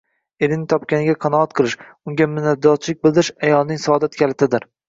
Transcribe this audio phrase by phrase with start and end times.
[0.45, 1.77] Erining topganiga qanoat qilish,
[2.13, 4.71] unga minnatdorchilik bildirish ayolning saodat kalitidir.